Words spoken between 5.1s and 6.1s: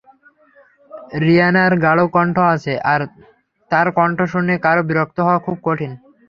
হওয়া খুব কঠিন।